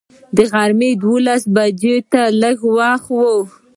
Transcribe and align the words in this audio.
د 0.35 0.37
غرمې 0.51 0.91
دولس 1.03 1.41
بجو 1.55 1.95
ته 2.11 2.21
لږ 2.41 2.57
وخت 2.77 3.07
و. 3.15 3.17